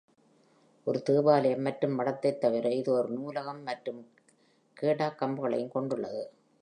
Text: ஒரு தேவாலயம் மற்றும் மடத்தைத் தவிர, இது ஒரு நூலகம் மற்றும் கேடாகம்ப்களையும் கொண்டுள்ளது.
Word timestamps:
ஒரு 0.87 1.01
தேவாலயம் 1.01 1.61
மற்றும் 1.61 1.93
மடத்தைத் 1.99 2.39
தவிர, 2.39 2.69
இது 2.73 2.91
ஒரு 2.91 3.09
நூலகம் 3.09 3.63
மற்றும் 3.63 4.01
கேடாகம்ப்களையும் 4.77 5.69
கொண்டுள்ளது. 5.69 6.23